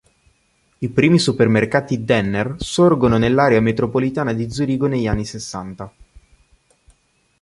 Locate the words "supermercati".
1.19-2.03